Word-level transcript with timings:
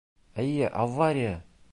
Эйе, 0.43 0.67
авария! 0.85 1.37